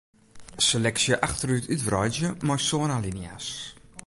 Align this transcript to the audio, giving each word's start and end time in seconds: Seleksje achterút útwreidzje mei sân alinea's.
Seleksje 0.67 1.15
achterút 1.27 1.65
útwreidzje 1.73 2.29
mei 2.45 2.59
sân 2.67 2.93
alinea's. 2.97 3.49